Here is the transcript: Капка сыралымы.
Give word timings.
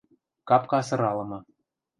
Капка 0.49 0.79
сыралымы. 0.87 1.39